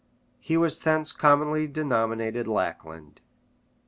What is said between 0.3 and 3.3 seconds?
He was thence commonly denominated Lackland.